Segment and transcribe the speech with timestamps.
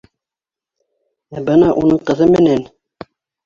[1.41, 2.69] Ә бына уның ҡыҙы менән...